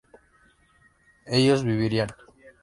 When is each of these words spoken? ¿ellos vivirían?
¿ellos 1.37 1.63
vivirían? 1.69 2.09